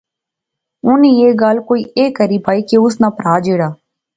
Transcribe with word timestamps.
انی 0.87 1.09
ایہہ 1.17 1.37
گل 1.41 1.57
کوئی 1.67 1.81
ایہھاں 1.97 2.15
کری 2.17 2.37
بائی 2.45 2.61
کہ 2.67 2.75
اس 2.83 2.95
ناں 3.01 3.11
پرھا 3.17 3.35
جیہڑا 3.43 3.69